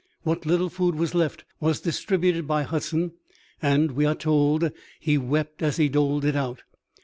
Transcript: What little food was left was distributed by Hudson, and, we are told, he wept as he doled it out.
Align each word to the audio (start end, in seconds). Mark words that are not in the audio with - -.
What 0.23 0.47
little 0.47 0.69
food 0.71 0.95
was 0.95 1.13
left 1.13 1.43
was 1.59 1.79
distributed 1.81 2.47
by 2.47 2.63
Hudson, 2.63 3.11
and, 3.61 3.91
we 3.91 4.03
are 4.07 4.15
told, 4.15 4.71
he 4.99 5.19
wept 5.19 5.61
as 5.61 5.77
he 5.77 5.89
doled 5.89 6.25
it 6.25 6.35
out. 6.35 6.63